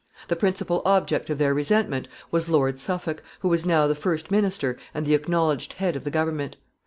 [0.29, 4.79] The principal object of their resentment was Lord Suffolk, who was now the first minister
[4.95, 6.57] and the acknowledged head of the government.